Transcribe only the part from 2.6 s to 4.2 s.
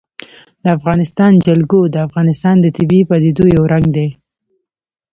د طبیعي پدیدو یو رنګ دی.